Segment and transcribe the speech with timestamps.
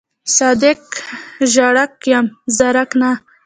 [0.37, 0.81] صادق
[1.53, 2.25] ژړک یم
[2.57, 3.11] زرک نه.